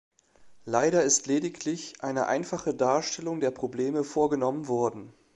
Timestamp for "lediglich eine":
1.27-2.25